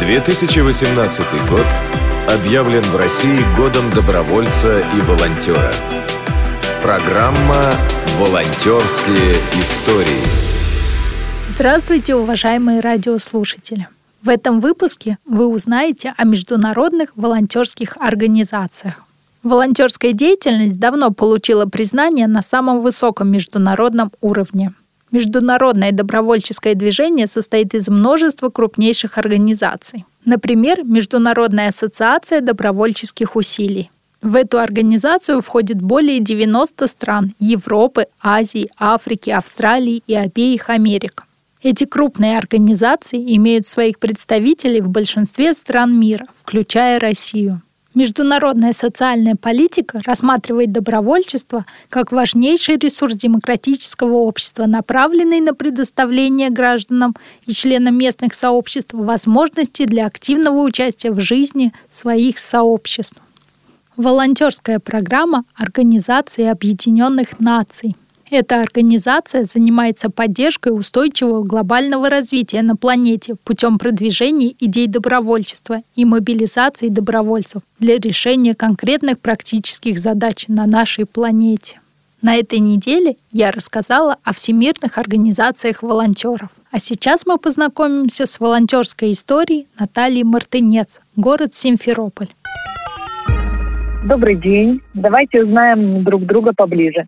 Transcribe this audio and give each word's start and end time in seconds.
2018 0.00 1.26
год 1.50 1.66
объявлен 2.26 2.80
в 2.80 2.96
России 2.96 3.44
годом 3.54 3.90
добровольца 3.90 4.80
и 4.80 5.00
волонтера. 5.02 5.70
Программа 6.82 7.62
«Волонтерские 8.18 9.34
истории». 9.60 10.24
Здравствуйте, 11.50 12.14
уважаемые 12.14 12.80
радиослушатели! 12.80 13.88
В 14.22 14.30
этом 14.30 14.60
выпуске 14.60 15.18
вы 15.26 15.46
узнаете 15.46 16.14
о 16.16 16.24
международных 16.24 17.14
волонтерских 17.14 17.98
организациях. 17.98 19.02
Волонтерская 19.42 20.14
деятельность 20.14 20.80
давно 20.80 21.10
получила 21.10 21.66
признание 21.66 22.26
на 22.26 22.40
самом 22.40 22.80
высоком 22.80 23.30
международном 23.30 24.12
уровне– 24.22 24.72
Международное 25.12 25.92
добровольческое 25.92 26.74
движение 26.74 27.26
состоит 27.26 27.74
из 27.74 27.88
множества 27.88 28.48
крупнейших 28.48 29.18
организаций. 29.18 30.04
Например, 30.24 30.84
Международная 30.84 31.68
ассоциация 31.68 32.40
добровольческих 32.40 33.36
усилий. 33.36 33.90
В 34.22 34.36
эту 34.36 34.58
организацию 34.58 35.40
входит 35.40 35.80
более 35.80 36.20
90 36.20 36.86
стран 36.88 37.34
Европы, 37.38 38.06
Азии, 38.22 38.68
Африки, 38.78 39.30
Австралии 39.30 40.02
и 40.06 40.14
обеих 40.14 40.68
Америк. 40.68 41.24
Эти 41.62 41.84
крупные 41.84 42.38
организации 42.38 43.36
имеют 43.36 43.66
своих 43.66 43.98
представителей 43.98 44.80
в 44.80 44.88
большинстве 44.88 45.54
стран 45.54 45.98
мира, 45.98 46.26
включая 46.42 47.00
Россию. 47.00 47.62
Международная 48.00 48.72
социальная 48.72 49.36
политика 49.36 50.00
рассматривает 50.06 50.72
добровольчество 50.72 51.66
как 51.90 52.12
важнейший 52.12 52.78
ресурс 52.78 53.14
демократического 53.14 54.14
общества, 54.14 54.64
направленный 54.64 55.40
на 55.40 55.52
предоставление 55.52 56.48
гражданам 56.48 57.14
и 57.44 57.52
членам 57.52 57.98
местных 57.98 58.32
сообществ 58.32 58.94
возможности 58.94 59.84
для 59.84 60.06
активного 60.06 60.62
участия 60.62 61.10
в 61.10 61.20
жизни 61.20 61.74
своих 61.90 62.38
сообществ. 62.38 63.16
Волонтерская 63.98 64.78
программа 64.78 65.44
Организации 65.54 66.46
Объединенных 66.46 67.38
Наций– 67.38 67.96
эта 68.30 68.62
организация 68.62 69.44
занимается 69.44 70.10
поддержкой 70.10 70.70
устойчивого 70.70 71.42
глобального 71.42 72.08
развития 72.08 72.62
на 72.62 72.76
планете 72.76 73.34
путем 73.44 73.78
продвижения 73.78 74.54
идей 74.58 74.86
добровольчества 74.86 75.82
и 75.96 76.04
мобилизации 76.04 76.88
добровольцев 76.88 77.62
для 77.78 77.98
решения 77.98 78.54
конкретных 78.54 79.18
практических 79.18 79.98
задач 79.98 80.46
на 80.48 80.66
нашей 80.66 81.06
планете. 81.06 81.80
На 82.22 82.36
этой 82.36 82.58
неделе 82.58 83.16
я 83.32 83.50
рассказала 83.50 84.16
о 84.24 84.34
всемирных 84.34 84.98
организациях 84.98 85.82
волонтеров. 85.82 86.50
А 86.70 86.78
сейчас 86.78 87.24
мы 87.24 87.38
познакомимся 87.38 88.26
с 88.26 88.38
волонтерской 88.38 89.12
историей 89.12 89.66
Натальи 89.78 90.22
Мартынец, 90.22 91.00
город 91.16 91.54
Симферополь. 91.54 92.28
Добрый 94.06 94.36
день. 94.36 94.80
Давайте 94.94 95.42
узнаем 95.42 96.04
друг 96.04 96.24
друга 96.26 96.52
поближе. 96.54 97.06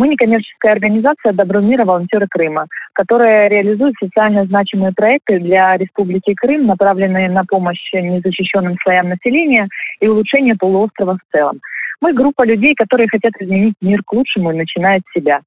Мы 0.00 0.08
некоммерческая 0.08 0.72
организация 0.72 1.34
«Добро 1.34 1.60
мира. 1.60 1.84
Волонтеры 1.84 2.26
Крыма», 2.26 2.68
которая 2.94 3.50
реализует 3.50 3.92
социально 4.02 4.46
значимые 4.46 4.92
проекты 4.96 5.38
для 5.38 5.76
Республики 5.76 6.32
Крым, 6.32 6.64
направленные 6.64 7.28
на 7.28 7.44
помощь 7.44 7.92
незащищенным 7.92 8.78
слоям 8.82 9.10
населения 9.10 9.68
и 10.00 10.08
улучшение 10.08 10.54
полуострова 10.58 11.18
в 11.18 11.36
целом. 11.36 11.60
Мы 12.00 12.14
группа 12.14 12.46
людей, 12.46 12.74
которые 12.74 13.08
хотят 13.08 13.34
изменить 13.40 13.74
мир 13.82 14.00
к 14.02 14.10
лучшему 14.14 14.52
и 14.52 14.56
начинают 14.56 15.02
себя. 15.14 15.42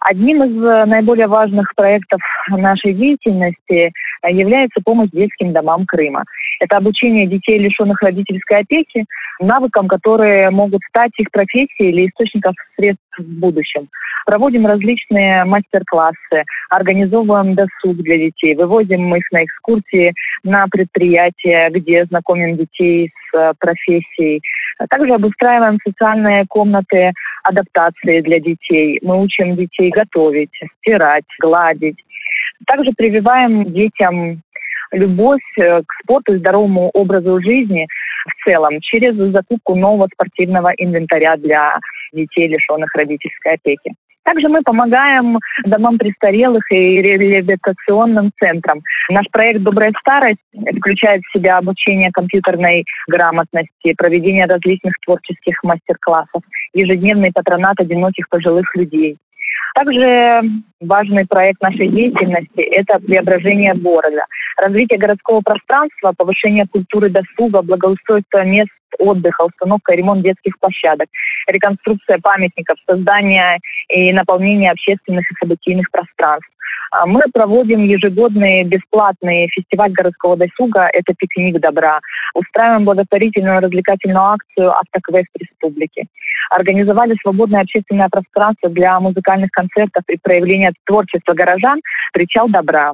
Одним 0.00 0.42
из 0.42 0.64
э, 0.64 0.84
наиболее 0.86 1.26
важных 1.26 1.74
проектов 1.74 2.20
нашей 2.48 2.94
деятельности 2.94 3.92
э, 4.22 4.32
является 4.32 4.80
помощь 4.82 5.10
детским 5.10 5.52
домам 5.52 5.84
Крыма. 5.84 6.24
Это 6.60 6.78
обучение 6.78 7.26
детей, 7.26 7.58
лишенных 7.58 8.00
родительской 8.00 8.60
опеки, 8.60 9.04
навыкам, 9.40 9.86
которые 9.86 10.48
могут 10.48 10.80
стать 10.88 11.12
их 11.18 11.30
профессией 11.30 11.90
или 11.90 12.08
источником 12.08 12.54
средств 12.76 13.07
в 13.18 13.40
будущем. 13.40 13.88
Проводим 14.26 14.66
различные 14.66 15.44
мастер-классы, 15.44 16.44
организовываем 16.70 17.54
досуг 17.54 17.96
для 17.96 18.18
детей, 18.18 18.54
вывозим 18.54 19.14
их 19.14 19.24
на 19.32 19.44
экскурсии 19.44 20.12
на 20.42 20.66
предприятия, 20.66 21.70
где 21.70 22.04
знакомим 22.06 22.56
детей 22.56 23.10
с 23.30 23.36
э, 23.36 23.52
профессией. 23.58 24.42
Также 24.90 25.14
обустраиваем 25.14 25.78
социальные 25.86 26.46
комнаты 26.48 27.12
адаптации 27.42 28.20
для 28.20 28.40
детей. 28.40 28.98
Мы 29.02 29.20
учим 29.20 29.56
детей 29.56 29.90
готовить, 29.90 30.52
стирать, 30.80 31.24
гладить. 31.40 31.96
Также 32.66 32.92
прививаем 32.96 33.72
детям 33.72 34.42
любовь 34.92 35.40
э, 35.58 35.82
к 35.82 35.92
спорту 36.02 36.34
и 36.34 36.38
здоровому 36.38 36.90
образу 36.94 37.40
жизни 37.42 37.86
в 38.28 38.44
целом 38.44 38.80
через 38.80 39.16
закупку 39.32 39.74
нового 39.74 40.08
спортивного 40.12 40.72
инвентаря 40.76 41.36
для 41.36 41.78
детей, 42.12 42.48
лишенных 42.48 42.94
родительской 42.94 43.54
опеки. 43.54 43.92
Также 44.28 44.48
мы 44.48 44.60
помогаем 44.60 45.38
домам 45.64 45.96
престарелых 45.96 46.62
и 46.70 47.00
реабилитационным 47.00 48.30
центрам. 48.38 48.82
Наш 49.08 49.24
проект 49.32 49.62
«Добрая 49.62 49.90
старость» 50.00 50.38
включает 50.80 51.22
в 51.22 51.32
себя 51.32 51.56
обучение 51.56 52.10
компьютерной 52.12 52.84
грамотности, 53.08 53.94
проведение 53.96 54.44
различных 54.44 54.92
творческих 55.06 55.62
мастер-классов, 55.62 56.42
ежедневный 56.74 57.32
патронат 57.32 57.80
одиноких 57.80 58.28
пожилых 58.28 58.76
людей. 58.76 59.16
Также 59.74 60.42
важный 60.80 61.26
проект 61.26 61.60
нашей 61.62 61.88
деятельности– 61.88 62.60
это 62.70 62.98
преображение 62.98 63.74
города. 63.74 64.24
Развитие 64.56 64.98
городского 64.98 65.40
пространства, 65.40 66.12
повышение 66.16 66.66
культуры 66.66 67.10
досуга, 67.10 67.62
благоустройство 67.62 68.44
мест 68.44 68.70
отдыха, 68.98 69.42
установка 69.44 69.92
и 69.92 69.96
ремонт 69.96 70.22
детских 70.22 70.58
площадок, 70.58 71.08
реконструкция 71.48 72.18
памятников, 72.18 72.76
создание 72.86 73.58
и 73.88 74.12
наполнение 74.12 74.70
общественных 74.70 75.30
и 75.30 75.34
событийных 75.40 75.90
пространств. 75.90 76.48
А, 76.90 77.06
мы 77.06 77.22
проводим 77.32 77.84
ежегодный 77.84 78.64
бесплатный 78.64 79.48
фестиваль 79.48 79.92
городского 79.92 80.36
досуга 80.36 80.88
«Это 80.92 81.14
пикник 81.14 81.60
добра». 81.60 82.00
Устраиваем 82.34 82.84
благотворительную 82.84 83.60
развлекательную 83.60 84.22
акцию 84.22 84.72
«Автоквест 84.72 85.28
республики». 85.38 86.06
Организовали 86.50 87.14
свободное 87.20 87.62
общественное 87.62 88.08
пространство 88.08 88.70
для 88.70 88.98
музыкальных 89.00 89.50
концертов 89.50 90.02
и 90.08 90.16
проявления 90.22 90.72
творчества 90.86 91.34
горожан 91.34 91.80
«Причал 92.12 92.48
добра» 92.48 92.92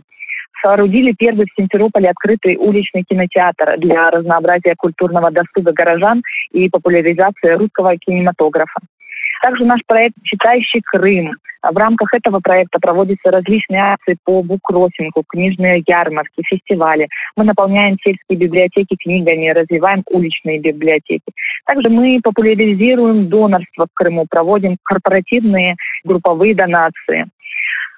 соорудили 0.63 1.13
первый 1.17 1.47
в 1.47 1.61
Симферополе 1.61 2.11
открытый 2.11 2.57
уличный 2.57 3.05
кинотеатр 3.09 3.79
для 3.79 4.11
разнообразия 4.11 4.75
культурного 4.77 5.31
досуга 5.31 5.73
горожан 5.73 6.23
и 6.53 6.69
популяризации 6.69 7.55
русского 7.55 7.97
кинематографа. 7.97 8.81
Также 9.43 9.65
наш 9.65 9.81
проект 9.87 10.17
«Читающий 10.23 10.81
Крым». 10.81 11.33
В 11.63 11.77
рамках 11.77 12.13
этого 12.13 12.41
проекта 12.41 12.79
проводятся 12.79 13.31
различные 13.31 13.81
акции 13.81 14.17
по 14.25 14.43
буккроссингу, 14.43 15.23
книжные 15.27 15.83
ярмарки, 15.87 16.43
фестивали. 16.47 17.09
Мы 17.37 17.45
наполняем 17.45 17.97
сельские 18.03 18.39
библиотеки 18.39 18.97
книгами, 18.97 19.49
развиваем 19.49 20.03
уличные 20.11 20.61
библиотеки. 20.61 21.25
Также 21.67 21.89
мы 21.89 22.21
популяризируем 22.23 23.29
донорство 23.29 23.87
в 23.91 23.95
Крыму, 23.95 24.27
проводим 24.29 24.77
корпоративные 24.83 25.77
групповые 26.05 26.55
донации. 26.55 27.27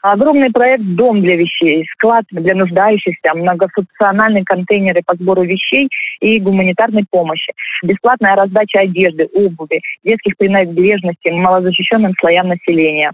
Огромный 0.03 0.51
проект 0.51 0.84
«Дом 0.84 1.21
для 1.21 1.37
вещей», 1.37 1.87
склад 1.93 2.25
для 2.31 2.55
нуждающихся, 2.55 3.34
многофункциональные 3.34 4.45
контейнеры 4.45 5.03
по 5.05 5.15
сбору 5.15 5.43
вещей 5.43 5.89
и 6.21 6.39
гуманитарной 6.39 7.05
помощи, 7.11 7.53
бесплатная 7.83 8.37
раздача 8.37 8.81
одежды, 8.81 9.29
обуви, 9.33 9.81
детских 10.05 10.37
принадлежностей 10.37 11.33
малозащищенным 11.33 12.12
слоям 12.21 12.49
населения. 12.49 13.12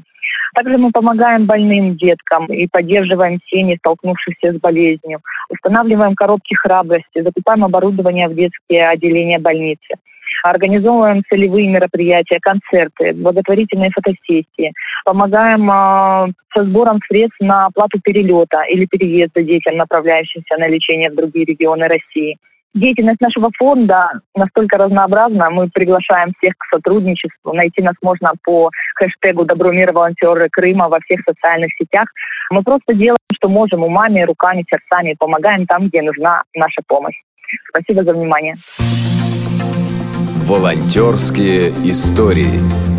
Также 0.54 0.76
мы 0.76 0.91
помогаем 0.91 1.47
больным 1.47 1.97
деткам 1.97 2.47
и 2.47 2.66
поддерживаем 2.66 3.38
семьи, 3.47 3.76
столкнувшихся 3.78 4.53
с 4.53 4.60
болезнью. 4.60 5.20
Устанавливаем 5.49 6.14
коробки 6.14 6.55
храбрости, 6.55 7.23
закупаем 7.23 7.64
оборудование 7.64 8.28
в 8.28 8.35
детские 8.35 8.88
отделения 8.88 9.38
больницы 9.38 9.94
организовываем 10.42 11.22
целевые 11.28 11.68
мероприятия, 11.68 12.38
концерты, 12.40 13.12
благотворительные 13.14 13.90
фотосессии, 13.90 14.72
помогаем 15.04 15.70
э, 15.70 16.32
со 16.54 16.64
сбором 16.64 17.00
средств 17.08 17.40
на 17.40 17.66
оплату 17.66 18.00
перелета 18.02 18.62
или 18.62 18.86
переезда 18.86 19.42
детям, 19.42 19.76
направляющимся 19.76 20.56
на 20.58 20.68
лечение 20.68 21.10
в 21.10 21.16
другие 21.16 21.44
регионы 21.44 21.88
России. 21.88 22.36
Деятельность 22.74 23.20
нашего 23.20 23.50
фонда 23.58 24.08
настолько 24.34 24.78
разнообразна, 24.78 25.50
мы 25.50 25.68
приглашаем 25.68 26.32
всех 26.38 26.54
к 26.56 26.74
сотрудничеству. 26.74 27.52
Найти 27.52 27.82
нас 27.82 27.94
можно 28.00 28.32
по 28.44 28.70
хэштегу 28.94 29.44
«Добро 29.44 29.72
мира 29.72 29.92
волонтеры 29.92 30.48
Крыма» 30.50 30.88
во 30.88 30.98
всех 31.00 31.20
социальных 31.28 31.70
сетях. 31.78 32.06
Мы 32.50 32.62
просто 32.62 32.94
делаем, 32.94 33.18
что 33.34 33.50
можем 33.50 33.82
умами, 33.82 34.22
руками, 34.22 34.64
сердцами, 34.70 35.16
помогаем 35.18 35.66
там, 35.66 35.88
где 35.88 36.00
нужна 36.00 36.44
наша 36.54 36.80
помощь. 36.86 37.16
Спасибо 37.68 38.04
за 38.04 38.14
внимание. 38.14 38.54
Волонтерские 40.46 41.70
истории. 41.88 42.91